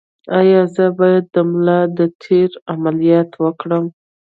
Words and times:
ایا 0.39 0.61
زه 0.75 0.85
باید 0.97 1.25
د 1.35 1.37
ملا 1.49 1.79
د 1.97 1.99
تیر 2.21 2.49
عملیات 2.73 3.31
وکړم؟ 3.43 3.85